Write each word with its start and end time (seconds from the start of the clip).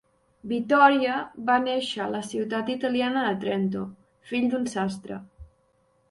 Vittoria 0.51 1.17
va 1.49 1.57
néixer 1.65 1.99
a 2.05 2.07
la 2.13 2.21
ciutat 2.29 2.71
italiana 2.75 3.25
de 3.27 3.33
Trento, 3.43 3.83
fill 4.31 4.49
d'un 4.55 4.65
sastre. 4.77 5.19